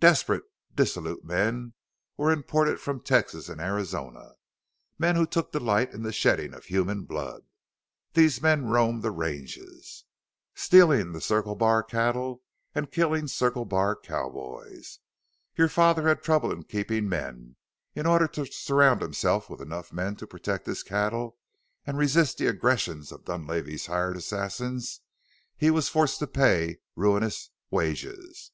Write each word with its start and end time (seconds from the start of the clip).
Desperate, 0.00 0.44
dissolute 0.74 1.22
men 1.22 1.74
were 2.16 2.30
imported 2.32 2.80
from 2.80 2.98
Texas 2.98 3.50
and 3.50 3.60
Arizona, 3.60 4.32
men 4.98 5.16
who 5.16 5.26
took 5.26 5.52
delight 5.52 5.92
in 5.92 6.02
the 6.02 6.14
shedding 6.14 6.54
of 6.54 6.64
human 6.64 7.04
blood. 7.04 7.42
These 8.14 8.40
men 8.40 8.70
roamed 8.70 9.02
the 9.02 9.10
ranges, 9.10 10.04
stealing 10.54 11.12
the 11.12 11.20
Circle 11.20 11.56
Bar 11.56 11.82
cattle 11.82 12.42
and 12.74 12.90
killing 12.90 13.26
Circle 13.28 13.66
Bar 13.66 13.96
cowboys. 13.96 15.00
Your 15.56 15.68
father 15.68 16.08
had 16.08 16.22
trouble 16.22 16.50
in 16.50 16.62
keeping 16.62 17.06
men; 17.06 17.56
in 17.94 18.06
order 18.06 18.26
to 18.28 18.46
surround 18.46 19.02
himself 19.02 19.50
with 19.50 19.60
enough 19.60 19.92
men 19.92 20.16
to 20.16 20.26
protect 20.26 20.64
his 20.64 20.82
cattle 20.82 21.36
and 21.86 21.98
resist 21.98 22.38
the 22.38 22.46
aggressions 22.46 23.12
of 23.12 23.26
Dunlavey's 23.26 23.84
hired 23.84 24.16
assassins 24.16 25.02
he 25.54 25.70
was 25.70 25.90
forced 25.90 26.18
to 26.20 26.26
pay 26.26 26.78
ruinous 26.96 27.50
wages. 27.70 28.52